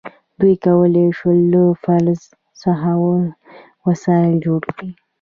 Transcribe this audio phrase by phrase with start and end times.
[0.39, 2.21] دوی وکولی شول له فلز
[2.63, 2.89] څخه
[3.87, 4.89] وسایل جوړ کړي.